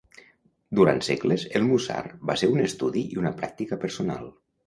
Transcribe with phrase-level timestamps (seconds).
[0.77, 1.99] Durant segles, el Musar
[2.31, 4.27] va ser un estudi i una pràctica personal.